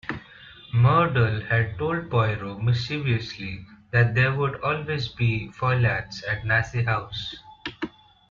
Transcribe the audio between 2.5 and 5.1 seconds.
mischievously that there would "always